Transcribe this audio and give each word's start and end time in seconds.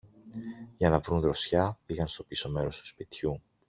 Για 0.77 0.89
να 0.89 0.99
βρουν 0.99 1.19
δροσιά, 1.19 1.79
πήγαν 1.85 2.07
στο 2.07 2.23
πίσω 2.23 2.49
μέρος 2.49 2.79
του 2.79 2.87
σπιτιού 2.87 3.41